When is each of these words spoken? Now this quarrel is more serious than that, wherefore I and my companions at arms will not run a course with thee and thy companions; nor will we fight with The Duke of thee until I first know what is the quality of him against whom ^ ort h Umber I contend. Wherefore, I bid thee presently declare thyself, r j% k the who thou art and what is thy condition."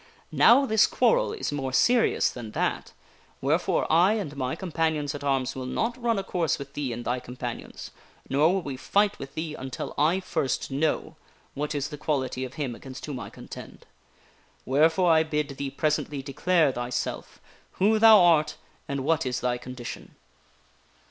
Now 0.31 0.65
this 0.65 0.87
quarrel 0.87 1.31
is 1.31 1.51
more 1.51 1.71
serious 1.71 2.31
than 2.31 2.53
that, 2.53 2.91
wherefore 3.39 3.85
I 3.87 4.13
and 4.13 4.35
my 4.35 4.55
companions 4.55 5.13
at 5.13 5.23
arms 5.23 5.53
will 5.55 5.67
not 5.67 5.95
run 6.01 6.17
a 6.17 6.23
course 6.23 6.57
with 6.57 6.73
thee 6.73 6.91
and 6.91 7.05
thy 7.05 7.19
companions; 7.19 7.91
nor 8.27 8.51
will 8.51 8.63
we 8.63 8.77
fight 8.77 9.19
with 9.19 9.35
The 9.35 9.49
Duke 9.51 9.59
of 9.59 9.59
thee 9.59 9.63
until 9.63 9.93
I 9.99 10.19
first 10.19 10.71
know 10.71 11.17
what 11.53 11.75
is 11.75 11.89
the 11.89 11.99
quality 11.99 12.43
of 12.43 12.55
him 12.55 12.73
against 12.73 13.05
whom 13.05 13.17
^ 13.17 13.19
ort 13.19 13.25
h 13.25 13.25
Umber 13.27 13.27
I 13.27 13.35
contend. 13.45 13.85
Wherefore, 14.65 15.11
I 15.11 15.21
bid 15.21 15.49
thee 15.57 15.69
presently 15.69 16.23
declare 16.23 16.71
thyself, 16.71 17.39
r 17.39 17.41
j% 17.41 17.41
k 17.41 17.43
the 17.43 17.85
who 17.93 17.99
thou 17.99 18.23
art 18.23 18.55
and 18.87 19.01
what 19.03 19.27
is 19.27 19.39
thy 19.41 19.59
condition." 19.59 20.15